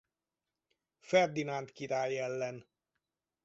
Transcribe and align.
Ferdinánd 0.99 1.71
király 1.71 2.17
ellen. 2.17 2.67